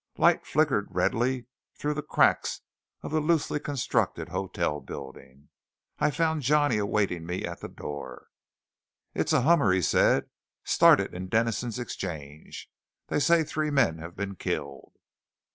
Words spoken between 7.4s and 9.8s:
at the door. "It's a hummer,"